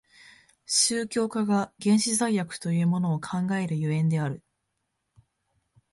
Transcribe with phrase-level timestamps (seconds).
[0.65, 4.41] 宗教家が原始罪悪というものを考える所以である。